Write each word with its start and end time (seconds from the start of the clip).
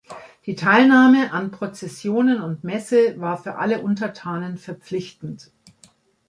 Die 0.47 0.55
Teilnahme 0.55 1.31
an 1.31 1.51
Prozessionen 1.51 2.41
und 2.41 2.63
Messe 2.63 3.13
war 3.21 3.37
für 3.37 3.57
alle 3.57 3.81
Untertanen 3.81 4.57
verpflichtend. 4.57 5.51